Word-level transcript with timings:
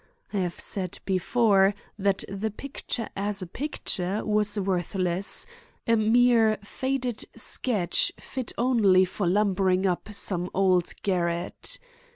I 0.33 0.37
have 0.37 0.59
said 0.59 0.97
before 1.05 1.75
that 1.99 2.23
the 2.27 2.49
picture 2.49 3.09
as 3.15 3.43
a 3.43 3.45
picture 3.45 4.25
was 4.25 4.57
worthless, 4.59 5.45
a 5.85 5.95
mere 5.95 6.57
faded 6.63 7.25
sketch 7.35 8.11
fit 8.19 8.51
only 8.57 9.05
for 9.05 9.27
lumbering 9.27 9.85
up 9.85 10.09
some 10.11 10.49
old 10.55 10.91
garret. 11.03 11.77